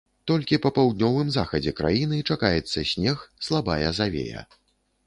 Толькі 0.29 0.57
па 0.63 0.69
паўднёвым 0.77 1.29
захадзе 1.35 1.75
краіны 1.81 2.23
чакаецца 2.35 2.79
снег, 2.95 3.17
слабая 3.51 3.87
завея. 4.01 4.41